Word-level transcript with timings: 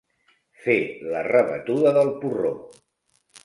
Fer 0.63 0.77
la 1.11 1.21
rebatuda 1.29 1.95
del 2.01 2.13
porró. 2.25 2.59